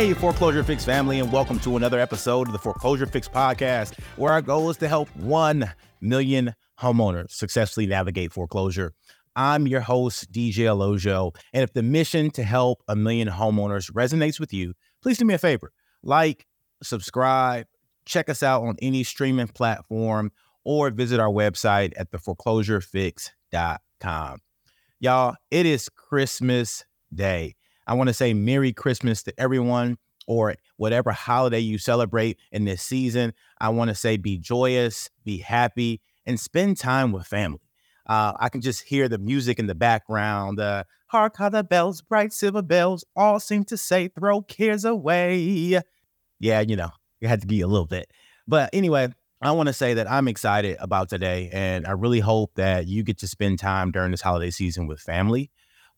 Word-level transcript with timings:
Hey, 0.00 0.14
Foreclosure 0.14 0.64
Fix 0.64 0.82
family, 0.82 1.18
and 1.18 1.30
welcome 1.30 1.60
to 1.60 1.76
another 1.76 2.00
episode 2.00 2.46
of 2.46 2.54
the 2.54 2.58
Foreclosure 2.58 3.04
Fix 3.04 3.28
podcast, 3.28 4.00
where 4.16 4.32
our 4.32 4.40
goal 4.40 4.70
is 4.70 4.78
to 4.78 4.88
help 4.88 5.14
1 5.16 5.70
million 6.00 6.54
homeowners 6.80 7.32
successfully 7.32 7.84
navigate 7.84 8.32
foreclosure. 8.32 8.94
I'm 9.36 9.68
your 9.68 9.82
host, 9.82 10.32
DJ 10.32 10.64
Olojo, 10.64 11.36
and 11.52 11.62
if 11.62 11.74
the 11.74 11.82
mission 11.82 12.30
to 12.30 12.42
help 12.42 12.82
a 12.88 12.96
million 12.96 13.28
homeowners 13.28 13.92
resonates 13.92 14.40
with 14.40 14.54
you, 14.54 14.72
please 15.02 15.18
do 15.18 15.26
me 15.26 15.34
a 15.34 15.38
favor 15.38 15.70
like, 16.02 16.46
subscribe, 16.82 17.66
check 18.06 18.30
us 18.30 18.42
out 18.42 18.62
on 18.62 18.76
any 18.80 19.04
streaming 19.04 19.48
platform, 19.48 20.32
or 20.64 20.88
visit 20.88 21.20
our 21.20 21.28
website 21.28 21.92
at 21.98 22.10
theforeclosurefix.com. 22.10 24.38
Y'all, 24.98 25.34
it 25.50 25.66
is 25.66 25.90
Christmas 25.90 26.86
Day. 27.14 27.54
I 27.90 27.94
want 27.94 28.06
to 28.06 28.14
say 28.14 28.32
Merry 28.34 28.72
Christmas 28.72 29.24
to 29.24 29.34
everyone 29.36 29.98
or 30.28 30.54
whatever 30.76 31.10
holiday 31.10 31.58
you 31.58 31.76
celebrate 31.76 32.38
in 32.52 32.64
this 32.64 32.82
season. 32.82 33.32
I 33.60 33.70
want 33.70 33.88
to 33.88 33.96
say 33.96 34.16
be 34.16 34.38
joyous, 34.38 35.10
be 35.24 35.38
happy, 35.38 36.00
and 36.24 36.38
spend 36.38 36.76
time 36.76 37.10
with 37.10 37.26
family. 37.26 37.58
Uh, 38.06 38.34
I 38.38 38.48
can 38.48 38.60
just 38.60 38.82
hear 38.82 39.08
the 39.08 39.18
music 39.18 39.58
in 39.58 39.66
the 39.66 39.74
background. 39.74 40.60
Uh, 40.60 40.84
Hark 41.08 41.34
how 41.36 41.48
the 41.48 41.64
bells, 41.64 42.00
bright 42.00 42.32
silver 42.32 42.62
bells, 42.62 43.04
all 43.16 43.40
seem 43.40 43.64
to 43.64 43.76
say, 43.76 44.06
throw 44.06 44.40
cares 44.42 44.84
away. 44.84 45.82
Yeah, 46.38 46.60
you 46.60 46.76
know, 46.76 46.90
it 47.20 47.26
had 47.26 47.40
to 47.40 47.48
be 47.48 47.60
a 47.60 47.66
little 47.66 47.88
bit. 47.88 48.08
But 48.46 48.70
anyway, 48.72 49.08
I 49.42 49.50
want 49.50 49.66
to 49.66 49.72
say 49.72 49.94
that 49.94 50.08
I'm 50.08 50.28
excited 50.28 50.76
about 50.78 51.08
today, 51.08 51.50
and 51.52 51.88
I 51.88 51.92
really 51.92 52.20
hope 52.20 52.54
that 52.54 52.86
you 52.86 53.02
get 53.02 53.18
to 53.18 53.26
spend 53.26 53.58
time 53.58 53.90
during 53.90 54.12
this 54.12 54.20
holiday 54.20 54.52
season 54.52 54.86
with 54.86 55.00
family 55.00 55.50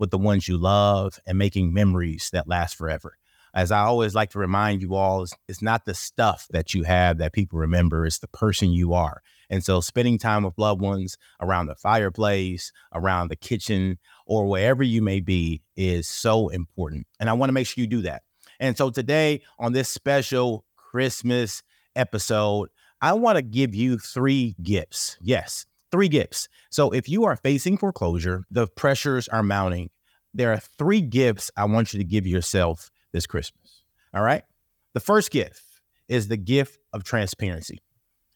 with 0.02 0.10
the 0.10 0.18
ones 0.18 0.48
you 0.48 0.58
love 0.58 1.20
and 1.28 1.38
making 1.38 1.72
memories 1.72 2.28
that 2.32 2.48
last 2.48 2.74
forever. 2.74 3.16
As 3.54 3.70
I 3.70 3.82
always 3.82 4.16
like 4.16 4.30
to 4.30 4.40
remind 4.40 4.82
you 4.82 4.96
all, 4.96 5.22
it's, 5.22 5.32
it's 5.46 5.62
not 5.62 5.84
the 5.84 5.94
stuff 5.94 6.48
that 6.50 6.74
you 6.74 6.82
have 6.82 7.18
that 7.18 7.32
people 7.32 7.60
remember, 7.60 8.04
it's 8.04 8.18
the 8.18 8.26
person 8.26 8.72
you 8.72 8.94
are. 8.94 9.22
And 9.48 9.62
so 9.62 9.80
spending 9.80 10.18
time 10.18 10.42
with 10.42 10.58
loved 10.58 10.80
ones 10.80 11.18
around 11.40 11.66
the 11.66 11.76
fireplace, 11.76 12.72
around 12.92 13.28
the 13.28 13.36
kitchen, 13.36 14.00
or 14.26 14.46
wherever 14.46 14.82
you 14.82 15.02
may 15.02 15.20
be 15.20 15.62
is 15.76 16.08
so 16.08 16.48
important. 16.48 17.06
And 17.20 17.30
I 17.30 17.34
want 17.34 17.50
to 17.50 17.54
make 17.54 17.68
sure 17.68 17.80
you 17.80 17.86
do 17.86 18.02
that. 18.02 18.22
And 18.58 18.76
so 18.76 18.90
today 18.90 19.42
on 19.60 19.72
this 19.72 19.88
special 19.88 20.64
Christmas 20.74 21.62
episode, 21.94 22.70
I 23.00 23.12
want 23.12 23.36
to 23.36 23.42
give 23.42 23.72
you 23.72 23.98
three 23.98 24.56
gifts. 24.64 25.16
Yes, 25.20 25.64
three 25.92 26.08
gifts. 26.08 26.48
So 26.70 26.90
if 26.90 27.08
you 27.08 27.24
are 27.24 27.36
facing 27.36 27.76
foreclosure, 27.76 28.44
the 28.50 28.66
pressures 28.66 29.28
are 29.28 29.42
mounting. 29.42 29.90
There 30.34 30.52
are 30.52 30.60
three 30.78 31.02
gifts 31.02 31.50
I 31.56 31.66
want 31.66 31.92
you 31.92 31.98
to 31.98 32.04
give 32.04 32.26
yourself 32.26 32.90
this 33.12 33.26
Christmas. 33.26 33.82
All 34.14 34.22
right. 34.22 34.42
The 34.94 35.00
first 35.00 35.30
gift 35.30 35.62
is 36.08 36.28
the 36.28 36.36
gift 36.36 36.78
of 36.92 37.04
transparency. 37.04 37.82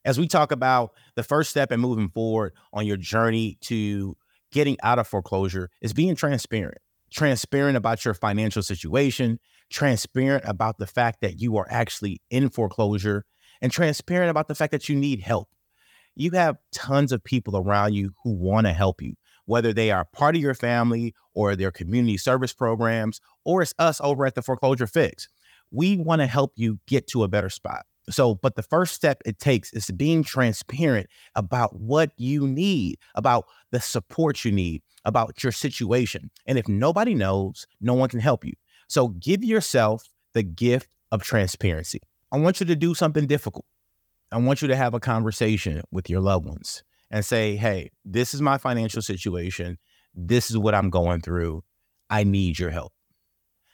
As 0.05 0.19
we 0.19 0.29
talk 0.29 0.53
about 0.53 0.93
the 1.17 1.23
first 1.23 1.51
step 1.51 1.73
in 1.73 1.81
moving 1.81 2.11
forward 2.11 2.53
on 2.73 2.87
your 2.87 2.97
journey 2.97 3.59
to 3.63 4.17
getting 4.53 4.77
out 4.83 4.99
of 4.99 5.09
foreclosure 5.09 5.71
is 5.81 5.93
being 5.93 6.15
transparent. 6.15 6.79
Transparent 7.11 7.77
about 7.77 8.05
your 8.05 8.15
financial 8.15 8.63
situation, 8.63 9.41
transparent 9.71 10.45
about 10.47 10.79
the 10.79 10.87
fact 10.87 11.21
that 11.23 11.41
you 11.41 11.57
are 11.57 11.67
actually 11.71 12.21
in 12.31 12.49
foreclosure, 12.51 13.25
and 13.63 13.73
transparent 13.73 14.31
about 14.31 14.49
the 14.49 14.55
fact 14.55 14.73
that 14.73 14.89
you 14.89 14.97
need 14.97 15.21
help 15.21 15.49
you 16.17 16.31
have 16.33 16.57
tons 16.73 17.13
of 17.13 17.23
people 17.23 17.57
around 17.57 17.95
you 17.95 18.13
who 18.25 18.33
want 18.33 18.67
to 18.67 18.73
help 18.73 19.03
you, 19.03 19.15
whether 19.45 19.73
they 19.73 19.91
are 19.91 20.07
part 20.13 20.35
of 20.35 20.43
your 20.43 20.55
family 20.55 21.15
or 21.35 21.55
their 21.55 21.71
community 21.71 22.17
service 22.17 22.53
programs, 22.53 23.21
or 23.45 23.63
it's 23.63 23.75
us 23.79 24.01
over 24.03 24.27
at 24.27 24.35
the 24.35 24.43
Foreclosure 24.43 24.87
Fix. 24.87 25.29
We 25.71 25.99
want 25.99 26.21
to 26.23 26.27
help 26.27 26.53
you 26.57 26.81
get 26.87 27.07
to 27.09 27.23
a 27.23 27.29
better 27.29 27.51
spot. 27.51 27.85
So, 28.09 28.37
but 28.37 28.55
the 28.55 28.63
first 28.63 28.95
step 28.95 29.21
it 29.27 29.39
takes 29.39 29.73
is 29.73 29.91
being 29.91 30.23
transparent 30.23 31.09
about 31.35 31.79
what 31.79 32.13
you 32.17 32.47
need, 32.47 32.99
about 33.15 33.47
the 33.73 33.81
support 33.81 34.45
you 34.45 34.53
need, 34.53 34.83
about 35.05 35.43
your 35.43 35.53
situation. 35.53 36.31
And 36.47 36.57
if 36.57 36.69
nobody 36.69 37.15
knows, 37.15 37.67
no 37.81 37.95
one 37.95 38.09
can 38.09 38.21
help 38.21 38.45
you. 38.45 38.53
So, 38.89 39.09
give 39.09 39.43
yourself 39.43 40.09
the 40.35 40.45
gift 40.45 40.89
of 41.11 41.23
transparency. 41.25 42.01
I 42.31 42.39
want 42.39 42.61
you 42.61 42.67
to 42.67 42.77
do 42.77 42.95
something 42.95 43.27
difficult. 43.27 43.65
I 44.33 44.39
want 44.39 44.63
you 44.63 44.69
to 44.69 44.77
have 44.77 44.95
a 44.95 45.01
conversation 45.01 45.83
with 45.91 46.11
your 46.11 46.21
loved 46.21 46.47
ones 46.47 46.83
and 47.11 47.25
say, 47.25 47.57
hey, 47.57 47.91
this 48.05 48.35
is 48.35 48.43
my 48.43 48.59
financial 48.59 49.03
situation. 49.03 49.79
This 50.15 50.51
is 50.51 50.59
what 50.59 50.75
I'm 50.75 50.91
going 50.91 51.21
through. 51.21 51.63
I 52.11 52.25
need 52.25 52.59
your 52.59 52.71
help. 52.71 52.93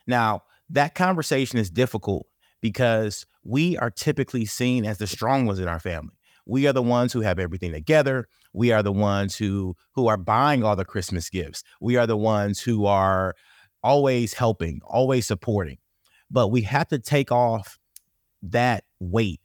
Now, 0.07 0.43
that 0.71 0.95
conversation 0.95 1.59
is 1.59 1.71
difficult 1.71 2.27
because 2.61 3.27
we 3.45 3.77
are 3.79 3.91
typically 3.91 4.45
seen 4.45 4.85
as 4.85 4.99
the 4.99 5.07
strong 5.07 5.47
ones 5.47 5.59
in 5.59 5.69
our 5.69 5.81
family. 5.81 6.15
We 6.47 6.67
are 6.67 6.73
the 6.73 6.83
ones 6.83 7.13
who 7.13 7.21
have 7.21 7.39
everything 7.39 7.73
together. 7.73 8.27
We 8.53 8.73
are 8.73 8.83
the 8.83 8.93
ones 8.93 9.37
who 9.37 9.77
who 9.95 10.09
are 10.09 10.17
buying 10.17 10.65
all 10.65 10.77
the 10.77 10.85
Christmas 10.85 11.31
gifts. 11.31 11.63
We 11.81 11.97
are 11.97 12.07
the 12.07 12.17
ones 12.17 12.61
who 12.61 12.87
are 12.87 13.35
always 13.83 14.35
helping, 14.35 14.81
always 14.85 15.27
supporting. 15.27 15.79
But 16.31 16.49
we 16.49 16.63
have 16.63 16.89
to 16.89 16.99
take 16.99 17.31
off 17.31 17.79
that 18.43 18.85
weight 18.99 19.41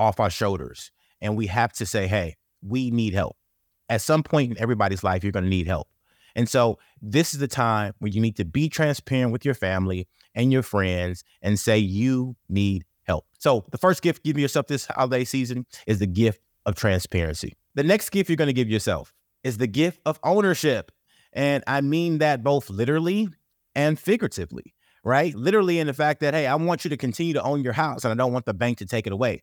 off 0.00 0.18
our 0.18 0.30
shoulders. 0.30 0.90
And 1.20 1.36
we 1.36 1.46
have 1.48 1.72
to 1.74 1.86
say, 1.86 2.06
hey, 2.06 2.36
we 2.62 2.90
need 2.90 3.12
help. 3.12 3.36
At 3.88 4.00
some 4.00 4.22
point 4.22 4.52
in 4.52 4.60
everybody's 4.60 5.04
life, 5.04 5.22
you're 5.22 5.32
going 5.32 5.44
to 5.44 5.50
need 5.50 5.66
help. 5.66 5.88
And 6.34 6.48
so 6.48 6.78
this 7.02 7.34
is 7.34 7.40
the 7.40 7.48
time 7.48 7.92
where 7.98 8.10
you 8.10 8.20
need 8.20 8.36
to 8.36 8.44
be 8.44 8.68
transparent 8.68 9.32
with 9.32 9.44
your 9.44 9.54
family 9.54 10.08
and 10.34 10.52
your 10.52 10.62
friends 10.62 11.22
and 11.42 11.58
say 11.58 11.76
you 11.76 12.36
need 12.48 12.84
help. 13.02 13.26
So 13.38 13.64
the 13.72 13.78
first 13.78 14.00
gift 14.00 14.24
giving 14.24 14.40
yourself 14.40 14.68
this 14.68 14.86
holiday 14.86 15.24
season 15.24 15.66
is 15.86 15.98
the 15.98 16.06
gift 16.06 16.40
of 16.64 16.76
transparency. 16.76 17.56
The 17.74 17.82
next 17.82 18.10
gift 18.10 18.30
you're 18.30 18.36
going 18.36 18.46
to 18.46 18.54
give 18.54 18.70
yourself 18.70 19.12
is 19.42 19.58
the 19.58 19.66
gift 19.66 20.00
of 20.06 20.18
ownership. 20.22 20.92
And 21.32 21.62
I 21.66 21.80
mean 21.80 22.18
that 22.18 22.42
both 22.42 22.70
literally 22.70 23.28
and 23.74 23.98
figuratively, 23.98 24.74
right? 25.04 25.34
Literally 25.34 25.78
in 25.78 25.88
the 25.88 25.94
fact 25.94 26.20
that, 26.20 26.32
hey, 26.32 26.46
I 26.46 26.54
want 26.54 26.84
you 26.84 26.90
to 26.90 26.96
continue 26.96 27.34
to 27.34 27.42
own 27.42 27.62
your 27.62 27.72
house 27.72 28.04
and 28.04 28.12
I 28.12 28.16
don't 28.16 28.32
want 28.32 28.46
the 28.46 28.54
bank 28.54 28.78
to 28.78 28.86
take 28.86 29.06
it 29.06 29.12
away 29.12 29.42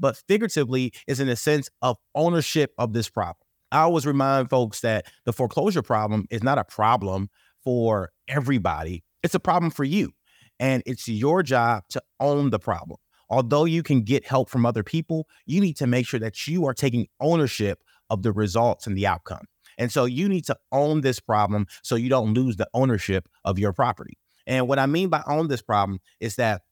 but 0.00 0.16
figuratively 0.26 0.92
is 1.06 1.20
in 1.20 1.28
a 1.28 1.36
sense 1.36 1.68
of 1.82 1.96
ownership 2.14 2.72
of 2.78 2.92
this 2.92 3.08
problem. 3.08 3.36
I 3.70 3.80
always 3.80 4.06
remind 4.06 4.50
folks 4.50 4.80
that 4.80 5.06
the 5.24 5.32
foreclosure 5.32 5.82
problem 5.82 6.26
is 6.30 6.42
not 6.42 6.58
a 6.58 6.64
problem 6.64 7.30
for 7.62 8.10
everybody, 8.26 9.04
it's 9.22 9.34
a 9.34 9.40
problem 9.40 9.70
for 9.70 9.84
you. 9.84 10.12
And 10.58 10.82
it's 10.84 11.08
your 11.08 11.42
job 11.42 11.84
to 11.90 12.02
own 12.18 12.50
the 12.50 12.58
problem. 12.58 12.98
Although 13.30 13.64
you 13.64 13.82
can 13.82 14.02
get 14.02 14.26
help 14.26 14.50
from 14.50 14.66
other 14.66 14.82
people, 14.82 15.26
you 15.46 15.60
need 15.60 15.76
to 15.76 15.86
make 15.86 16.06
sure 16.06 16.20
that 16.20 16.48
you 16.48 16.66
are 16.66 16.74
taking 16.74 17.06
ownership 17.20 17.78
of 18.10 18.22
the 18.22 18.32
results 18.32 18.86
and 18.86 18.96
the 18.96 19.06
outcome. 19.06 19.44
And 19.78 19.90
so 19.90 20.04
you 20.04 20.28
need 20.28 20.44
to 20.46 20.56
own 20.72 21.00
this 21.00 21.20
problem 21.20 21.66
so 21.82 21.94
you 21.94 22.10
don't 22.10 22.34
lose 22.34 22.56
the 22.56 22.68
ownership 22.74 23.28
of 23.44 23.58
your 23.58 23.72
property. 23.72 24.18
And 24.46 24.68
what 24.68 24.78
I 24.78 24.86
mean 24.86 25.08
by 25.08 25.22
own 25.26 25.48
this 25.48 25.62
problem 25.62 26.00
is 26.18 26.36
that 26.36 26.62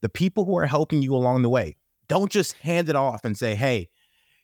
the 0.00 0.08
people 0.08 0.44
who 0.44 0.56
are 0.56 0.66
helping 0.66 1.02
you 1.02 1.14
along 1.14 1.42
the 1.42 1.50
way, 1.50 1.76
don't 2.08 2.30
just 2.30 2.54
hand 2.54 2.88
it 2.88 2.96
off 2.96 3.24
and 3.24 3.36
say, 3.36 3.54
hey, 3.54 3.88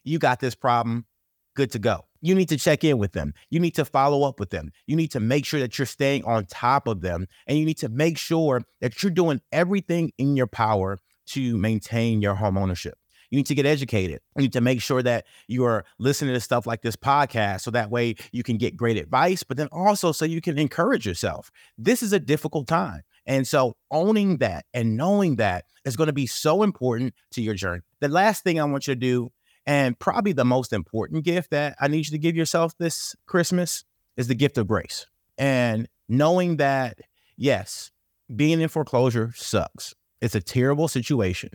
you 0.04 0.18
got 0.18 0.40
this 0.40 0.54
problem, 0.54 1.06
good 1.54 1.70
to 1.72 1.78
go. 1.78 2.06
You 2.20 2.34
need 2.34 2.48
to 2.50 2.56
check 2.56 2.84
in 2.84 2.98
with 2.98 3.12
them. 3.12 3.34
You 3.50 3.58
need 3.58 3.74
to 3.74 3.84
follow 3.84 4.22
up 4.28 4.38
with 4.38 4.50
them. 4.50 4.70
You 4.86 4.96
need 4.96 5.10
to 5.12 5.20
make 5.20 5.44
sure 5.44 5.60
that 5.60 5.76
you're 5.78 5.86
staying 5.86 6.24
on 6.24 6.46
top 6.46 6.86
of 6.86 7.00
them. 7.00 7.26
And 7.46 7.58
you 7.58 7.64
need 7.64 7.78
to 7.78 7.88
make 7.88 8.16
sure 8.16 8.62
that 8.80 9.02
you're 9.02 9.10
doing 9.10 9.40
everything 9.50 10.12
in 10.18 10.36
your 10.36 10.46
power 10.46 10.98
to 11.26 11.56
maintain 11.56 12.22
your 12.22 12.36
home 12.36 12.56
ownership. 12.56 12.94
You 13.30 13.36
need 13.36 13.46
to 13.46 13.54
get 13.54 13.64
educated. 13.64 14.20
You 14.36 14.42
need 14.42 14.52
to 14.52 14.60
make 14.60 14.82
sure 14.82 15.02
that 15.02 15.24
you 15.48 15.64
are 15.64 15.84
listening 15.98 16.34
to 16.34 16.40
stuff 16.40 16.66
like 16.66 16.82
this 16.82 16.96
podcast 16.96 17.62
so 17.62 17.70
that 17.70 17.90
way 17.90 18.16
you 18.30 18.42
can 18.42 18.58
get 18.58 18.76
great 18.76 18.98
advice, 18.98 19.42
but 19.42 19.56
then 19.56 19.68
also 19.72 20.12
so 20.12 20.26
you 20.26 20.42
can 20.42 20.58
encourage 20.58 21.06
yourself. 21.06 21.50
This 21.78 22.02
is 22.02 22.12
a 22.12 22.20
difficult 22.20 22.68
time. 22.68 23.02
And 23.26 23.46
so 23.46 23.76
owning 23.90 24.38
that 24.38 24.66
and 24.74 24.96
knowing 24.96 25.36
that 25.36 25.64
is 25.84 25.96
going 25.96 26.08
to 26.08 26.12
be 26.12 26.26
so 26.26 26.62
important 26.62 27.14
to 27.32 27.42
your 27.42 27.54
journey. 27.54 27.82
The 28.00 28.08
last 28.08 28.42
thing 28.42 28.60
I 28.60 28.64
want 28.64 28.86
you 28.86 28.94
to 28.94 29.00
do, 29.00 29.32
and 29.66 29.98
probably 29.98 30.32
the 30.32 30.44
most 30.44 30.72
important 30.72 31.24
gift 31.24 31.50
that 31.50 31.76
I 31.80 31.88
need 31.88 32.06
you 32.06 32.12
to 32.12 32.18
give 32.18 32.36
yourself 32.36 32.76
this 32.78 33.14
Christmas, 33.26 33.84
is 34.16 34.28
the 34.28 34.34
gift 34.34 34.58
of 34.58 34.66
grace. 34.66 35.06
And 35.38 35.88
knowing 36.08 36.56
that, 36.56 36.98
yes, 37.36 37.90
being 38.34 38.60
in 38.60 38.68
foreclosure 38.68 39.32
sucks. 39.36 39.94
It's 40.20 40.34
a 40.34 40.40
terrible 40.40 40.88
situation. 40.88 41.50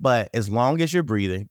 But 0.00 0.30
as 0.34 0.48
long 0.48 0.80
as 0.80 0.92
you're 0.92 1.02
breathing, 1.02 1.48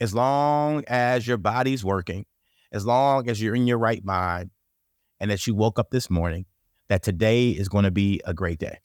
as 0.00 0.14
long 0.14 0.84
as 0.86 1.26
your 1.26 1.36
body's 1.36 1.84
working, 1.84 2.26
as 2.72 2.86
long 2.86 3.28
as 3.28 3.42
you're 3.42 3.54
in 3.54 3.66
your 3.66 3.78
right 3.78 4.04
mind, 4.04 4.50
and 5.18 5.30
that 5.30 5.46
you 5.46 5.54
woke 5.54 5.78
up 5.78 5.90
this 5.90 6.08
morning, 6.08 6.46
that 6.88 7.02
today 7.02 7.50
is 7.50 7.68
going 7.68 7.84
to 7.84 7.90
be 7.90 8.20
a 8.24 8.32
great 8.32 8.58
day 8.58 8.78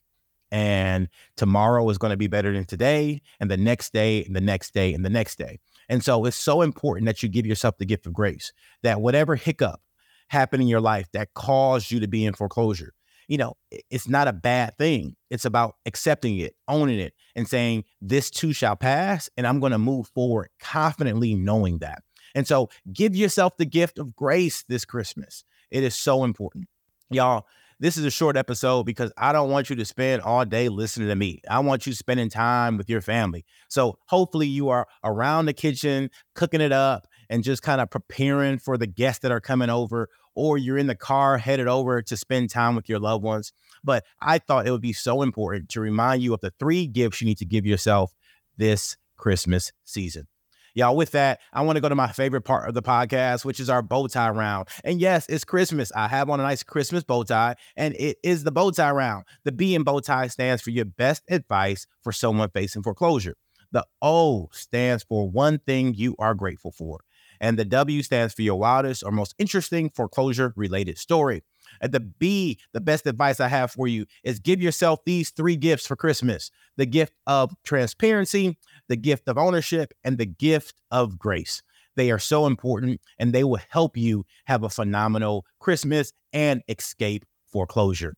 and 0.52 1.10
tomorrow 1.38 1.90
is 1.90 1.98
going 1.98 2.12
to 2.12 2.18
be 2.18 2.28
better 2.28 2.54
than 2.54 2.66
today 2.66 3.22
and 3.40 3.50
the 3.50 3.58
next 3.58 3.94
day 3.94 4.24
and 4.26 4.36
the 4.36 4.42
next 4.42 4.74
day 4.74 4.94
and 4.94 5.06
the 5.06 5.10
next 5.10 5.38
day 5.38 5.60
and 5.90 6.04
so 6.04 6.26
it's 6.26 6.38
so 6.38 6.62
important 6.62 7.06
that 7.06 7.22
you 7.22 7.30
give 7.30 7.46
yourself 7.46 7.78
the 7.78 7.86
gift 7.86 8.06
of 8.06 8.14
grace 8.14 8.54
that 8.84 9.02
whatever 9.02 9.36
hiccup 9.36 9.82
happened 10.30 10.62
in 10.62 10.68
your 10.68 10.82
life 10.82 11.08
that 11.14 11.34
caused 11.34 11.92
you 11.92 12.00
to 12.00 12.08
be 12.08 12.26
in 12.26 12.34
foreclosure 12.34 12.94
you 13.28 13.38
know, 13.38 13.56
it's 13.90 14.08
not 14.08 14.28
a 14.28 14.34
bad 14.34 14.78
thing. 14.78 15.16
It's 15.30 15.46
about 15.46 15.76
accepting 15.86 16.38
it, 16.38 16.56
owning 16.68 17.00
it, 17.00 17.14
and 17.36 17.48
saying, 17.48 17.86
this 18.02 18.30
too 18.30 18.54
shall 18.54 18.76
pass. 18.76 19.30
And 19.36 19.48
I'm 19.48 19.60
going 19.60 19.72
to 19.72 19.78
move 19.78 20.08
forward 20.10 20.50
confidently 20.60 21.34
knowing 21.34 21.80
that. 21.80 22.04
And 22.36 22.48
so 22.48 22.70
give 22.92 23.16
yourself 23.16 23.58
the 23.58 23.66
gift 23.66 23.98
of 23.98 24.16
grace 24.16 24.64
this 24.68 24.86
Christmas. 24.86 25.44
It 25.72 25.84
is 25.84 25.96
so 25.96 26.24
important. 26.24 26.68
Y'all, 27.10 27.46
this 27.80 27.98
is 27.98 28.06
a 28.06 28.12
short 28.12 28.38
episode 28.38 28.86
because 28.86 29.12
I 29.18 29.32
don't 29.32 29.50
want 29.50 29.70
you 29.70 29.76
to 29.76 29.86
spend 29.86 30.22
all 30.22 30.46
day 30.46 30.70
listening 30.70 31.10
to 31.10 31.16
me. 31.16 31.42
I 31.50 31.60
want 31.60 31.86
you 31.86 31.94
spending 31.94 32.30
time 32.30 32.78
with 32.78 32.90
your 32.90 33.02
family. 33.02 33.46
So 33.68 33.98
hopefully 34.08 34.48
you 34.48 34.70
are 34.70 34.88
around 35.04 35.46
the 35.46 35.54
kitchen, 35.54 36.10
cooking 36.36 36.62
it 36.62 36.72
up 36.72 37.08
and 37.30 37.44
just 37.44 37.62
kind 37.62 37.82
of 37.82 37.90
preparing 37.90 38.60
for 38.60 38.78
the 38.78 38.88
guests 38.88 39.22
that 39.22 39.32
are 39.32 39.42
coming 39.42 39.70
over, 39.70 40.10
or 40.36 40.58
you're 40.58 40.78
in 40.78 40.88
the 40.88 40.96
car 40.96 41.38
headed 41.38 41.68
over 41.68 42.02
to 42.02 42.18
spend 42.18 42.50
time 42.50 42.76
with 42.76 42.88
your 42.88 43.00
loved 43.00 43.24
ones. 43.24 43.52
But 43.84 44.04
I 44.22 44.40
thought 44.40 44.68
it 44.68 44.72
would 44.72 44.82
be 44.82 44.94
so 44.94 45.22
important 45.22 45.70
to 45.70 45.82
remind 45.82 46.22
you 46.22 46.34
of 46.34 46.42
the 46.42 46.54
three 46.60 46.88
gifts 46.88 47.22
you 47.22 47.28
need 47.28 47.38
to 47.40 47.46
give 47.46 47.66
yourself 47.66 48.14
this 48.58 48.98
Christmas 49.18 49.72
season. 49.84 50.28
Y'all, 50.76 50.98
with 50.98 51.12
that, 51.12 51.40
I 51.54 51.62
want 51.62 51.78
to 51.78 51.82
go 51.82 51.88
to 51.88 51.96
my 51.96 52.12
favorite 52.12 52.42
part 52.42 52.68
of 52.68 52.74
the 52.74 52.82
podcast, 52.82 53.46
which 53.46 53.62
is 53.62 53.70
our 53.70 53.82
bow 53.82 54.08
tie 54.08 54.30
round. 54.30 54.68
And 54.84 55.00
yes, 55.00 55.26
it's 55.30 55.46
Christmas. 55.46 55.90
I 55.96 56.10
have 56.10 56.30
on 56.30 56.42
a 56.42 56.44
nice 56.44 56.64
Christmas 56.64 57.02
bow 57.02 57.24
tie, 57.24 57.56
and 57.78 57.96
it 57.98 58.18
is 58.24 58.44
the 58.44 58.52
bow 58.52 58.72
tie 58.72 58.92
round. 58.92 59.24
The 59.46 59.54
B 59.54 59.74
in 59.74 59.84
bow 59.84 60.02
tie 60.02 60.28
stands 60.28 60.62
for 60.62 60.72
your 60.72 60.84
best 60.84 61.24
advice 61.30 61.88
for 62.04 62.12
someone 62.12 62.50
facing 62.50 62.84
foreclosure. 62.84 63.38
The 63.72 63.86
O 64.02 64.50
stands 64.52 65.04
for 65.04 65.30
one 65.30 65.60
thing 65.60 65.94
you 65.94 66.14
are 66.20 66.36
grateful 66.36 66.74
for. 66.74 67.00
And 67.40 67.58
the 67.58 67.66
W 67.66 68.04
stands 68.04 68.34
for 68.34 68.42
your 68.42 68.60
wildest 68.60 69.04
or 69.04 69.12
most 69.12 69.34
interesting 69.40 69.90
foreclosure 69.90 70.54
related 70.58 70.98
story. 70.98 71.44
At 71.82 71.92
the 71.92 72.00
B, 72.00 72.60
the 72.74 72.82
best 72.82 73.08
advice 73.08 73.40
I 73.40 73.48
have 73.48 73.72
for 73.72 73.88
you 73.88 74.06
is 74.24 74.40
give 74.40 74.62
yourself 74.62 75.00
these 75.06 75.32
three 75.32 75.56
gifts 75.56 75.88
for 75.88 75.96
Christmas 75.96 76.52
the 76.78 76.86
gift 76.86 77.14
of 77.26 77.54
transparency, 77.64 78.58
the 78.88 78.96
gift 78.96 79.28
of 79.28 79.38
ownership, 79.38 79.94
and 80.04 80.18
the 80.18 80.26
gift 80.26 80.82
of 80.92 81.18
grace. 81.18 81.62
They 81.96 82.12
are 82.12 82.20
so 82.20 82.46
important 82.46 83.00
and 83.20 83.32
they 83.34 83.44
will 83.44 83.62
help 83.70 83.96
you 83.96 84.26
have 84.46 84.64
a 84.64 84.70
phenomenal 84.70 85.46
Christmas 85.60 86.12
and 86.34 86.62
escape 86.68 87.26
foreclosure. 87.46 88.16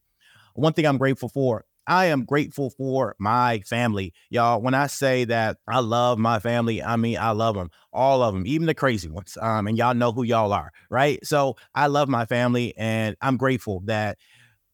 One 0.55 0.73
thing 0.73 0.85
I'm 0.85 0.97
grateful 0.97 1.29
for 1.29 1.65
I 1.87 2.07
am 2.07 2.25
grateful 2.25 2.69
for 2.69 3.15
my 3.17 3.59
family. 3.61 4.13
Y'all, 4.29 4.61
when 4.61 4.73
I 4.73 4.87
say 4.87 5.23
that 5.23 5.57
I 5.67 5.79
love 5.79 6.19
my 6.19 6.39
family, 6.39 6.83
I 6.83 6.97
mean, 6.97 7.17
I 7.17 7.31
love 7.31 7.55
them, 7.55 7.71
all 7.93 8.21
of 8.21 8.33
them, 8.33 8.45
even 8.45 8.67
the 8.67 8.73
crazy 8.73 9.09
ones. 9.09 9.37
Um, 9.41 9.67
and 9.67 9.77
y'all 9.77 9.95
know 9.95 10.11
who 10.11 10.23
y'all 10.23 10.51
are, 10.51 10.73
right? 10.89 11.25
So 11.25 11.55
I 11.73 11.87
love 11.87 12.09
my 12.09 12.25
family 12.25 12.73
and 12.77 13.15
I'm 13.21 13.37
grateful 13.37 13.81
that 13.85 14.17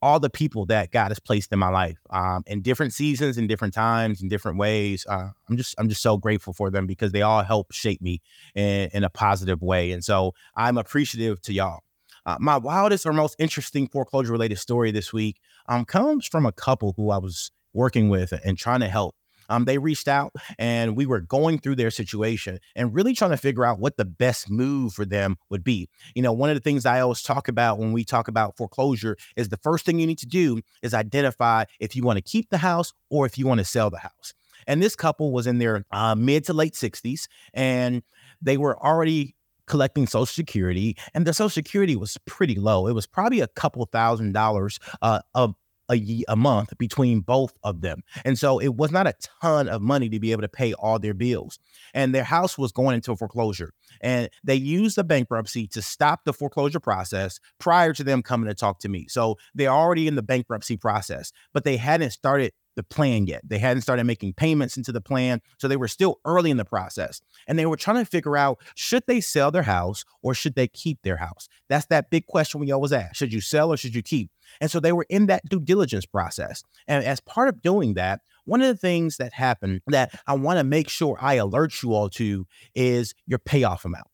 all 0.04 0.20
the 0.20 0.30
people 0.30 0.66
that 0.66 0.92
God 0.92 1.08
has 1.08 1.20
placed 1.20 1.54
in 1.54 1.60
my 1.60 1.70
life 1.70 1.98
um, 2.10 2.44
in 2.46 2.62
different 2.62 2.94
seasons, 2.94 3.38
in 3.38 3.48
different 3.48 3.74
times, 3.74 4.22
in 4.22 4.28
different 4.28 4.58
ways. 4.58 5.06
Uh, 5.08 5.30
I'm 5.50 5.56
just 5.56 5.74
I'm 5.78 5.88
just 5.88 6.02
so 6.02 6.18
grateful 6.18 6.52
for 6.52 6.70
them 6.70 6.86
because 6.86 7.14
they 7.14 7.22
all 7.22 7.42
help 7.42 7.72
shape 7.72 8.02
me 8.02 8.22
in, 8.54 8.90
in 8.94 9.04
a 9.06 9.10
positive 9.10 9.62
way. 9.62 9.92
And 9.92 10.04
so 10.04 10.34
I'm 10.58 10.78
appreciative 10.78 11.42
to 11.44 11.54
y'all. 11.54 11.80
Uh, 12.26 12.36
my 12.40 12.58
wildest 12.58 13.06
or 13.06 13.14
most 13.14 13.38
interesting 13.40 13.88
foreclosure 13.88 14.34
related 14.34 14.58
story 14.60 14.92
this 14.92 15.14
week 15.14 15.40
um, 15.68 15.86
comes 15.86 16.28
from 16.28 16.46
a 16.46 16.52
couple 16.52 16.94
who 16.98 17.10
I 17.10 17.18
was 17.18 17.52
working 17.74 18.10
with 18.10 18.34
and 18.44 18.58
trying 18.58 18.82
to 18.82 18.90
help. 18.90 19.16
Um, 19.50 19.66
they 19.66 19.78
reached 19.78 20.08
out 20.08 20.34
and 20.58 20.96
we 20.96 21.06
were 21.06 21.20
going 21.20 21.60
through 21.60 21.76
their 21.76 21.92
situation 21.92 22.60
and 22.76 22.94
really 22.94 23.14
trying 23.14 23.32
to 23.32 23.38
figure 23.38 23.66
out 23.66 23.80
what 23.80 23.98
the 23.98 24.06
best 24.06 24.50
move 24.50 24.94
for 24.94 25.06
them 25.06 25.38
would 25.50 25.64
be. 25.64 25.90
You 26.16 26.22
know, 26.22 26.34
one 26.34 26.50
of 26.50 26.56
the 26.56 26.62
things 26.62 26.86
I 26.86 27.00
always 27.00 27.22
talk 27.22 27.48
about 27.48 27.80
when 27.80 27.94
we 27.94 28.04
talk 28.04 28.28
about 28.28 28.58
foreclosure 28.58 29.18
is 29.36 29.50
the 29.50 29.58
first 29.58 29.86
thing 29.86 30.00
you 30.00 30.08
need 30.08 30.20
to 30.20 30.28
do 30.28 30.62
is 30.82 30.94
identify 30.94 31.66
if 31.80 31.96
you 31.96 32.04
want 32.04 32.18
to 32.18 32.24
keep 32.24 32.50
the 32.50 32.58
house 32.58 32.94
or 33.10 33.26
if 33.26 33.38
you 33.38 33.48
want 33.48 33.60
to 33.60 33.66
sell 33.66 33.90
the 33.90 34.00
house. 34.00 34.34
And 34.66 34.82
this 34.82 34.96
couple 34.96 35.32
was 35.32 35.48
in 35.48 35.58
their 35.58 35.86
uh, 35.92 36.16
mid 36.16 36.46
to 36.46 36.54
late 36.54 36.74
60s 36.74 37.28
and 37.54 38.02
they 38.42 38.58
were 38.58 38.82
already 38.82 39.36
collecting 39.66 40.08
Social 40.08 40.26
Security, 40.26 40.98
and 41.14 41.26
the 41.26 41.34
Social 41.34 41.50
Security 41.50 41.96
was 41.96 42.18
pretty 42.26 42.56
low. 42.56 42.88
It 42.88 42.94
was 42.94 43.06
probably 43.06 43.40
a 43.40 43.48
couple 43.48 43.86
thousand 43.86 44.34
dollars 44.34 44.80
uh, 45.02 45.20
of 45.34 45.56
a, 45.92 46.24
a 46.28 46.36
month 46.36 46.78
between 46.78 47.22
both 47.22 47.54
of 47.64 47.82
them. 47.82 48.02
And 48.26 48.38
so 48.38 48.60
it 48.60 48.76
was 48.76 48.92
not 48.92 49.08
a 49.08 49.14
ton 49.42 49.68
of 49.68 49.82
money 49.82 50.10
to 50.10 50.20
be 50.20 50.32
able 50.32 50.42
to 50.42 50.50
pay 50.50 50.74
all 50.74 51.00
their 51.00 51.14
bills. 51.14 51.60
And 51.94 52.14
their 52.14 52.24
house 52.24 52.58
was 52.58 52.72
going 52.72 52.96
into 52.96 53.16
foreclosure. 53.16 53.74
And 54.02 54.30
they 54.44 54.56
used 54.56 54.98
the 54.98 55.04
bankruptcy 55.04 55.68
to 55.68 55.82
stop 55.82 56.26
the 56.26 56.34
foreclosure 56.34 56.80
process 56.80 57.40
prior 57.60 57.94
to 57.94 58.04
them 58.04 58.22
coming 58.22 58.48
to 58.48 58.56
talk 58.56 58.80
to 58.80 58.90
me. 58.90 59.08
So 59.08 59.38
they're 59.54 59.70
already 59.70 60.08
in 60.08 60.16
the 60.16 60.24
bankruptcy 60.24 60.78
process, 60.78 61.32
but 61.54 61.64
they 61.64 61.78
hadn't 61.78 62.12
started 62.12 62.54
the 62.76 62.84
plan 62.84 63.28
yet. 63.28 63.42
They 63.48 63.60
hadn't 63.60 63.82
started 63.82 64.04
making 64.06 64.34
payments 64.34 64.78
into 64.78 64.92
the 64.92 65.02
plan. 65.02 65.42
So 65.60 65.68
they 65.68 65.78
were 65.78 65.88
still 65.88 66.20
early 66.26 66.50
in 66.50 66.58
the 66.58 66.66
process. 66.66 67.22
And 67.48 67.58
they 67.58 67.66
were 67.66 67.78
trying 67.78 67.98
to 67.98 68.06
figure 68.06 68.36
out 68.36 68.60
should 68.76 69.04
they 69.08 69.22
sell 69.22 69.52
their 69.52 69.64
house 69.64 70.06
or 70.22 70.34
should 70.34 70.56
they 70.56 70.68
keep 70.68 71.02
their 71.04 71.18
house? 71.18 71.48
That's 71.70 71.86
that 71.88 72.10
big 72.10 72.26
question 72.26 72.60
we 72.60 72.72
always 72.72 72.94
ask. 72.94 73.16
Should 73.16 73.34
you 73.34 73.42
sell 73.42 73.72
or 73.72 73.78
should 73.78 73.96
you 73.96 74.02
keep? 74.02 74.32
And 74.62 74.70
so 74.72 74.80
they 74.80 74.92
were 74.92 75.06
in 75.10 75.28
that 75.28 75.48
due 75.50 75.60
diligence 75.60 76.06
process. 76.06 76.64
And 76.88 77.04
as 77.04 77.20
part 77.20 77.50
of 77.50 77.62
doing 77.62 77.94
that, 77.96 78.22
one 78.46 78.62
of 78.62 78.68
the 78.68 78.78
things 78.78 79.18
that 79.18 79.34
happened 79.34 79.82
that 79.88 80.20
I 80.28 80.34
want 80.34 80.60
to 80.60 80.64
make 80.64 80.90
sure 80.90 81.18
I 81.20 81.36
alert 81.36 81.82
you 81.82 81.94
all 81.94 82.10
to 82.12 82.46
is 82.76 83.14
your 83.26 83.40
payoff 83.40 83.86
amount. 83.86 84.08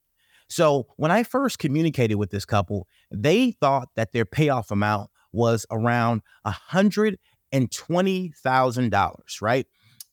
So 0.50 0.88
when 0.98 1.12
I 1.12 1.24
first 1.24 1.60
communicated 1.60 2.16
with 2.16 2.32
this 2.32 2.46
couple, 2.46 2.88
they 3.12 3.52
thought 3.52 3.90
that 3.96 4.14
their 4.14 4.26
payoff 4.26 4.72
amount 4.72 5.10
was 5.32 5.66
around 5.72 6.22
a 6.44 6.52
hundred 6.52 7.20
and 7.52 7.70
$20,000, 7.70 9.42
right? 9.42 9.68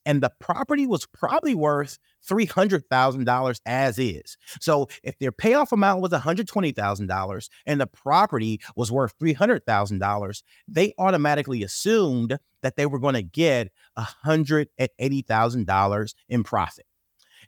And 0.06 0.22
the 0.22 0.32
property 0.40 0.86
was 0.86 1.04
probably 1.04 1.54
worth 1.54 1.98
$300,000 2.26 3.60
as 3.66 3.98
is. 3.98 4.38
So 4.60 4.88
if 5.02 5.18
their 5.18 5.32
payoff 5.32 5.72
amount 5.72 6.00
was 6.00 6.12
$120,000 6.12 7.48
and 7.66 7.80
the 7.80 7.88
property 7.88 8.60
was 8.76 8.90
worth 8.90 9.18
$300,000, 9.18 10.42
they 10.66 10.94
automatically 10.98 11.62
assumed 11.62 12.38
that 12.62 12.76
they 12.76 12.86
were 12.86 12.98
going 12.98 13.14
to 13.14 13.22
get 13.22 13.70
$180,000 13.98 16.14
in 16.28 16.44
profit. 16.44 16.85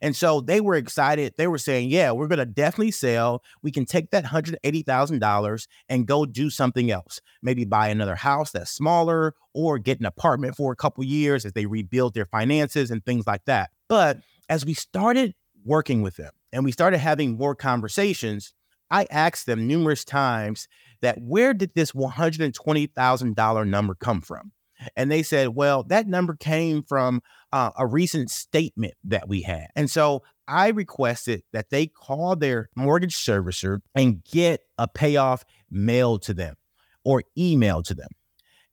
And 0.01 0.15
so 0.15 0.41
they 0.41 0.61
were 0.61 0.75
excited. 0.75 1.33
They 1.37 1.47
were 1.47 1.57
saying, 1.57 1.89
yeah, 1.89 2.11
we're 2.11 2.27
going 2.27 2.39
to 2.39 2.45
definitely 2.45 2.91
sell. 2.91 3.43
We 3.61 3.71
can 3.71 3.85
take 3.85 4.11
that 4.11 4.25
$180,000 4.25 5.67
and 5.89 6.07
go 6.07 6.25
do 6.25 6.49
something 6.49 6.91
else. 6.91 7.21
Maybe 7.41 7.65
buy 7.65 7.89
another 7.89 8.15
house 8.15 8.51
that's 8.51 8.71
smaller 8.71 9.35
or 9.53 9.77
get 9.77 9.99
an 9.99 10.05
apartment 10.05 10.55
for 10.55 10.71
a 10.71 10.75
couple 10.75 11.03
years 11.03 11.45
as 11.45 11.53
they 11.53 11.65
rebuild 11.65 12.13
their 12.13 12.25
finances 12.25 12.91
and 12.91 13.03
things 13.03 13.27
like 13.27 13.45
that. 13.45 13.71
But 13.87 14.19
as 14.47 14.65
we 14.65 14.73
started 14.73 15.33
working 15.65 16.01
with 16.01 16.15
them 16.15 16.31
and 16.51 16.63
we 16.63 16.71
started 16.71 16.99
having 16.99 17.37
more 17.37 17.55
conversations, 17.55 18.53
I 18.91 19.05
asked 19.11 19.45
them 19.45 19.67
numerous 19.67 20.03
times 20.03 20.67
that 21.01 21.21
where 21.21 21.53
did 21.53 21.71
this 21.75 21.91
$120,000 21.91 23.67
number 23.67 23.95
come 23.95 24.21
from? 24.21 24.51
And 24.95 25.11
they 25.11 25.23
said, 25.23 25.49
well, 25.49 25.83
that 25.83 26.07
number 26.07 26.35
came 26.35 26.83
from 26.83 27.21
uh, 27.51 27.71
a 27.77 27.85
recent 27.85 28.31
statement 28.31 28.93
that 29.03 29.27
we 29.27 29.41
had. 29.41 29.67
And 29.75 29.89
so 29.89 30.23
I 30.47 30.69
requested 30.69 31.43
that 31.53 31.69
they 31.69 31.87
call 31.87 32.35
their 32.35 32.69
mortgage 32.75 33.15
servicer 33.15 33.81
and 33.95 34.23
get 34.23 34.61
a 34.77 34.87
payoff 34.87 35.43
mailed 35.69 36.21
to 36.23 36.33
them 36.33 36.55
or 37.03 37.23
emailed 37.37 37.85
to 37.85 37.93
them. 37.93 38.09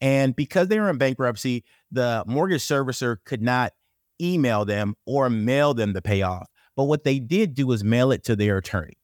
And 0.00 0.36
because 0.36 0.68
they 0.68 0.78
were 0.78 0.90
in 0.90 0.98
bankruptcy, 0.98 1.64
the 1.90 2.22
mortgage 2.26 2.62
servicer 2.62 3.16
could 3.24 3.42
not 3.42 3.72
email 4.20 4.64
them 4.64 4.94
or 5.06 5.28
mail 5.30 5.74
them 5.74 5.92
the 5.92 6.02
payoff. 6.02 6.48
But 6.76 6.84
what 6.84 7.04
they 7.04 7.18
did 7.18 7.54
do 7.54 7.66
was 7.66 7.82
mail 7.82 8.12
it 8.12 8.24
to 8.24 8.36
their 8.36 8.58
attorney. 8.58 8.98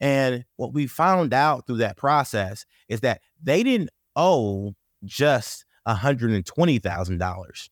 And 0.00 0.44
what 0.56 0.74
we 0.74 0.86
found 0.86 1.32
out 1.32 1.66
through 1.66 1.78
that 1.78 1.96
process 1.96 2.66
is 2.88 3.00
that 3.00 3.22
they 3.42 3.62
didn't 3.62 3.90
owe 4.16 4.74
just 5.04 5.63
$120,000. 5.86 7.68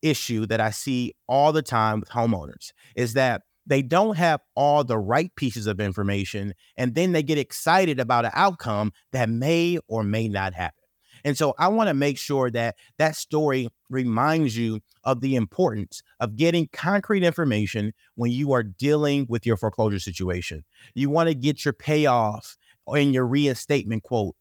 issue 0.04 0.46
that 0.46 0.60
I 0.60 0.70
see 0.70 1.14
all 1.26 1.52
the 1.52 1.62
time 1.62 2.00
with 2.00 2.10
homeowners 2.10 2.72
is 2.94 3.14
that 3.14 3.42
they 3.66 3.82
don't 3.82 4.16
have 4.16 4.40
all 4.54 4.84
the 4.84 4.98
right 4.98 5.34
pieces 5.36 5.66
of 5.66 5.80
information 5.80 6.52
and 6.76 6.94
then 6.94 7.12
they 7.12 7.22
get 7.22 7.38
excited 7.38 7.98
about 7.98 8.26
an 8.26 8.32
outcome 8.34 8.92
that 9.12 9.28
may 9.28 9.78
or 9.88 10.02
may 10.02 10.28
not 10.28 10.54
happen. 10.54 10.84
And 11.24 11.38
so 11.38 11.54
I 11.58 11.68
want 11.68 11.88
to 11.88 11.94
make 11.94 12.18
sure 12.18 12.50
that 12.50 12.76
that 12.98 13.16
story 13.16 13.68
reminds 13.88 14.58
you 14.58 14.80
of 15.04 15.22
the 15.22 15.36
importance 15.36 16.02
of 16.20 16.36
getting 16.36 16.68
concrete 16.72 17.22
information 17.22 17.94
when 18.14 18.30
you 18.30 18.52
are 18.52 18.62
dealing 18.62 19.24
with 19.28 19.46
your 19.46 19.56
foreclosure 19.56 19.98
situation. 19.98 20.64
You 20.94 21.08
want 21.08 21.30
to 21.30 21.34
get 21.34 21.64
your 21.64 21.72
payoff 21.72 22.58
and 22.86 23.14
your 23.14 23.26
reinstatement 23.26 24.02
quote 24.02 24.36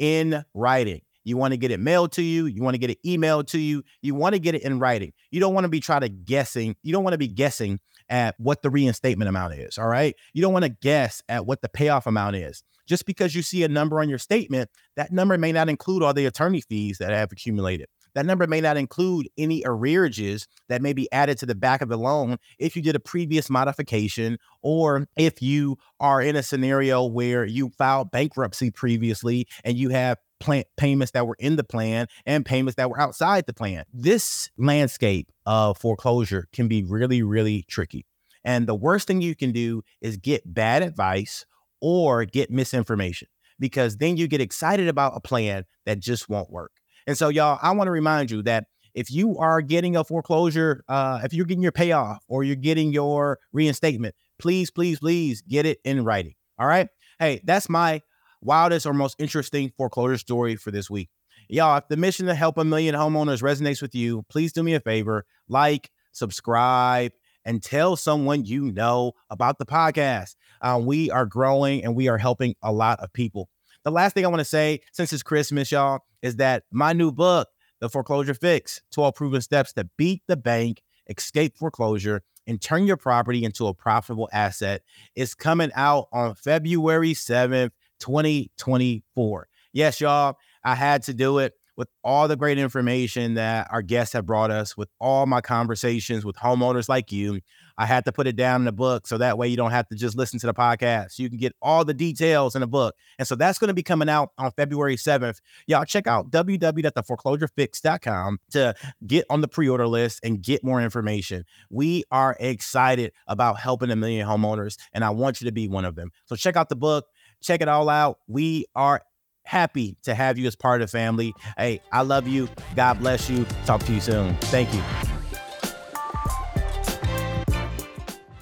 in 0.00 0.44
writing. 0.52 1.02
You 1.26 1.36
want 1.36 1.52
to 1.52 1.56
get 1.56 1.72
it 1.72 1.80
mailed 1.80 2.12
to 2.12 2.22
you. 2.22 2.46
You 2.46 2.62
want 2.62 2.74
to 2.74 2.78
get 2.78 2.88
it 2.88 3.02
emailed 3.04 3.48
to 3.48 3.58
you. 3.58 3.82
You 4.00 4.14
want 4.14 4.34
to 4.34 4.38
get 4.38 4.54
it 4.54 4.62
in 4.62 4.78
writing. 4.78 5.12
You 5.32 5.40
don't 5.40 5.54
want 5.54 5.64
to 5.64 5.68
be 5.68 5.80
trying 5.80 6.02
to 6.02 6.08
guessing. 6.08 6.76
You 6.84 6.92
don't 6.92 7.02
want 7.02 7.14
to 7.14 7.18
be 7.18 7.26
guessing 7.26 7.80
at 8.08 8.36
what 8.38 8.62
the 8.62 8.70
reinstatement 8.70 9.28
amount 9.28 9.54
is. 9.54 9.76
All 9.76 9.88
right. 9.88 10.14
You 10.34 10.40
don't 10.40 10.52
want 10.52 10.66
to 10.66 10.68
guess 10.68 11.22
at 11.28 11.44
what 11.44 11.62
the 11.62 11.68
payoff 11.68 12.06
amount 12.06 12.36
is. 12.36 12.62
Just 12.86 13.06
because 13.06 13.34
you 13.34 13.42
see 13.42 13.64
a 13.64 13.68
number 13.68 14.00
on 14.00 14.08
your 14.08 14.20
statement, 14.20 14.70
that 14.94 15.10
number 15.10 15.36
may 15.36 15.50
not 15.50 15.68
include 15.68 16.04
all 16.04 16.14
the 16.14 16.26
attorney 16.26 16.60
fees 16.60 16.98
that 16.98 17.10
have 17.10 17.32
accumulated. 17.32 17.88
That 18.14 18.24
number 18.24 18.46
may 18.46 18.62
not 18.62 18.78
include 18.78 19.28
any 19.36 19.62
arrearages 19.62 20.46
that 20.70 20.80
may 20.80 20.94
be 20.94 21.06
added 21.12 21.36
to 21.38 21.46
the 21.46 21.54
back 21.54 21.82
of 21.82 21.90
the 21.90 21.98
loan 21.98 22.38
if 22.58 22.74
you 22.74 22.80
did 22.80 22.96
a 22.96 23.00
previous 23.00 23.50
modification 23.50 24.38
or 24.62 25.06
if 25.18 25.42
you 25.42 25.76
are 26.00 26.22
in 26.22 26.34
a 26.34 26.42
scenario 26.42 27.04
where 27.04 27.44
you 27.44 27.70
filed 27.76 28.10
bankruptcy 28.10 28.70
previously 28.70 29.46
and 29.64 29.76
you 29.76 29.90
have 29.90 30.16
plan- 30.40 30.64
payments 30.76 31.12
that 31.12 31.26
were 31.26 31.36
in 31.38 31.56
the 31.56 31.64
plan 31.64 32.06
and 32.24 32.44
payments 32.44 32.76
that 32.76 32.90
were 32.90 33.00
outside 33.00 33.46
the 33.46 33.54
plan. 33.54 33.84
This 33.92 34.50
landscape 34.56 35.30
of 35.44 35.78
foreclosure 35.78 36.48
can 36.52 36.68
be 36.68 36.84
really, 36.84 37.22
really 37.22 37.64
tricky. 37.68 38.06
And 38.44 38.66
the 38.66 38.74
worst 38.74 39.08
thing 39.08 39.20
you 39.20 39.34
can 39.34 39.52
do 39.52 39.82
is 40.00 40.16
get 40.16 40.42
bad 40.54 40.82
advice 40.82 41.44
or 41.80 42.24
get 42.24 42.50
misinformation 42.50 43.28
because 43.58 43.96
then 43.96 44.16
you 44.16 44.28
get 44.28 44.40
excited 44.40 44.88
about 44.88 45.16
a 45.16 45.20
plan 45.20 45.64
that 45.84 45.98
just 45.98 46.28
won't 46.28 46.50
work. 46.50 46.72
And 47.06 47.16
so, 47.16 47.28
y'all, 47.28 47.58
I 47.62 47.72
want 47.72 47.88
to 47.88 47.92
remind 47.92 48.30
you 48.30 48.42
that 48.42 48.66
if 48.94 49.10
you 49.10 49.36
are 49.38 49.60
getting 49.60 49.96
a 49.96 50.04
foreclosure, 50.04 50.82
uh, 50.88 51.20
if 51.22 51.34
you're 51.34 51.44
getting 51.44 51.62
your 51.62 51.72
payoff 51.72 52.24
or 52.28 52.44
you're 52.44 52.56
getting 52.56 52.92
your 52.92 53.38
reinstatement, 53.52 54.14
please, 54.38 54.70
please, 54.70 54.98
please 54.98 55.42
get 55.42 55.66
it 55.66 55.78
in 55.84 56.04
writing. 56.04 56.34
All 56.58 56.66
right. 56.66 56.88
Hey, 57.18 57.40
that's 57.44 57.68
my 57.68 58.00
wildest 58.40 58.86
or 58.86 58.92
most 58.92 59.16
interesting 59.18 59.72
foreclosure 59.76 60.18
story 60.18 60.56
for 60.56 60.70
this 60.70 60.90
week. 60.90 61.08
Y'all, 61.48 61.78
if 61.78 61.88
the 61.88 61.96
mission 61.96 62.26
to 62.26 62.34
help 62.34 62.58
a 62.58 62.64
million 62.64 62.94
homeowners 62.94 63.42
resonates 63.42 63.80
with 63.80 63.94
you, 63.94 64.24
please 64.28 64.52
do 64.52 64.62
me 64.62 64.74
a 64.74 64.80
favor 64.80 65.24
like, 65.48 65.90
subscribe, 66.12 67.12
and 67.44 67.62
tell 67.62 67.96
someone 67.96 68.44
you 68.44 68.72
know 68.72 69.12
about 69.30 69.58
the 69.58 69.66
podcast. 69.66 70.34
Uh, 70.60 70.80
we 70.82 71.10
are 71.10 71.24
growing 71.24 71.84
and 71.84 71.94
we 71.94 72.08
are 72.08 72.18
helping 72.18 72.54
a 72.62 72.72
lot 72.72 72.98
of 73.00 73.12
people. 73.12 73.48
The 73.84 73.92
last 73.92 74.14
thing 74.14 74.24
I 74.24 74.28
want 74.28 74.40
to 74.40 74.44
say, 74.44 74.80
since 74.92 75.12
it's 75.12 75.22
Christmas, 75.22 75.70
y'all, 75.70 76.00
is 76.22 76.36
that 76.36 76.64
my 76.72 76.92
new 76.92 77.12
book, 77.12 77.48
The 77.80 77.88
Foreclosure 77.88 78.34
Fix 78.34 78.82
12 78.92 79.14
Proven 79.14 79.40
Steps 79.40 79.72
to 79.74 79.88
Beat 79.96 80.22
the 80.26 80.36
Bank, 80.36 80.82
Escape 81.08 81.56
Foreclosure, 81.56 82.22
and 82.48 82.60
Turn 82.60 82.86
Your 82.86 82.96
Property 82.96 83.44
into 83.44 83.68
a 83.68 83.74
Profitable 83.74 84.28
Asset, 84.32 84.82
is 85.14 85.34
coming 85.34 85.70
out 85.76 86.08
on 86.12 86.34
February 86.34 87.12
7th, 87.12 87.70
2024. 88.00 89.48
Yes, 89.72 90.00
y'all, 90.00 90.36
I 90.64 90.74
had 90.74 91.02
to 91.04 91.14
do 91.14 91.38
it 91.38 91.54
with 91.76 91.88
all 92.02 92.26
the 92.26 92.36
great 92.36 92.58
information 92.58 93.34
that 93.34 93.68
our 93.70 93.82
guests 93.82 94.14
have 94.14 94.24
brought 94.24 94.50
us, 94.50 94.76
with 94.76 94.88
all 94.98 95.26
my 95.26 95.40
conversations 95.40 96.24
with 96.24 96.36
homeowners 96.36 96.88
like 96.88 97.12
you. 97.12 97.40
I 97.78 97.84
had 97.84 98.06
to 98.06 98.12
put 98.12 98.26
it 98.26 98.36
down 98.36 98.62
in 98.62 98.64
the 98.64 98.72
book 98.72 99.06
so 99.06 99.18
that 99.18 99.36
way 99.36 99.48
you 99.48 99.58
don't 99.58 99.72
have 99.72 99.86
to 99.88 99.94
just 99.94 100.16
listen 100.16 100.38
to 100.40 100.46
the 100.46 100.54
podcast. 100.54 101.18
You 101.18 101.28
can 101.28 101.36
get 101.36 101.54
all 101.60 101.84
the 101.84 101.92
details 101.92 102.54
in 102.54 102.62
the 102.62 102.66
book. 102.66 102.94
And 103.18 103.28
so 103.28 103.34
that's 103.34 103.58
going 103.58 103.68
to 103.68 103.74
be 103.74 103.82
coming 103.82 104.08
out 104.08 104.30
on 104.38 104.50
February 104.52 104.96
7th. 104.96 105.40
Y'all 105.66 105.84
check 105.84 106.06
out 106.06 106.30
www.theforeclosurefix.com 106.30 108.38
to 108.52 108.74
get 109.06 109.26
on 109.28 109.42
the 109.42 109.48
pre 109.48 109.68
order 109.68 109.86
list 109.86 110.20
and 110.24 110.40
get 110.40 110.64
more 110.64 110.80
information. 110.80 111.44
We 111.68 112.04
are 112.10 112.34
excited 112.40 113.12
about 113.26 113.60
helping 113.60 113.90
a 113.90 113.96
million 113.96 114.26
homeowners, 114.26 114.78
and 114.94 115.04
I 115.04 115.10
want 115.10 115.42
you 115.42 115.44
to 115.46 115.52
be 115.52 115.68
one 115.68 115.84
of 115.84 115.96
them. 115.96 116.12
So 116.24 116.34
check 116.34 116.56
out 116.56 116.70
the 116.70 116.76
book, 116.76 117.08
check 117.46 117.60
it 117.60 117.68
all 117.68 117.88
out. 117.88 118.18
We 118.26 118.66
are 118.74 119.02
happy 119.44 119.96
to 120.02 120.14
have 120.14 120.38
you 120.38 120.46
as 120.46 120.56
part 120.56 120.82
of 120.82 120.90
the 120.90 120.98
family. 120.98 121.32
Hey, 121.56 121.80
I 121.92 122.02
love 122.02 122.26
you. 122.26 122.48
God 122.74 122.98
bless 122.98 123.30
you. 123.30 123.46
Talk 123.64 123.82
to 123.84 123.92
you 123.92 124.00
soon. 124.00 124.36
Thank 124.42 124.72
you. 124.74 124.82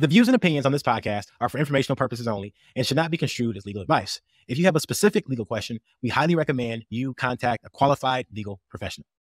The 0.01 0.09
views 0.09 0.29
and 0.29 0.35
opinions 0.35 0.67
on 0.67 0.73
this 0.73 0.83
podcast 0.83 1.27
are 1.41 1.49
for 1.49 1.59
informational 1.59 1.97
purposes 1.97 2.27
only 2.27 2.53
and 2.75 2.87
should 2.87 2.97
not 2.97 3.11
be 3.11 3.17
construed 3.17 3.57
as 3.57 3.65
legal 3.65 3.81
advice. 3.81 4.21
If 4.49 4.59
you 4.59 4.65
have 4.65 4.77
a 4.77 4.81
specific 4.81 5.29
legal 5.29 5.45
question, 5.45 5.79
we 6.03 6.09
highly 6.09 6.35
recommend 6.35 6.85
you 6.91 7.15
contact 7.15 7.65
a 7.65 7.71
qualified 7.71 8.27
legal 8.35 8.61
professional. 8.69 9.07